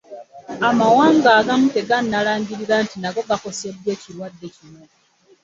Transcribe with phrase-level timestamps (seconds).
[0.69, 4.81] amawanga agamu teganalangirira nti nago gakoseddwa ekirwadde kino.